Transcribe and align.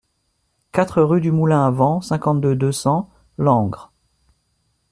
quatre 0.71 1.03
rue 1.03 1.21
du 1.21 1.31
Moulin 1.31 1.63
À 1.67 1.69
Vent, 1.69 2.01
cinquante-deux, 2.01 2.55
deux 2.55 2.71
cents, 2.71 3.11
Langres 3.37 3.91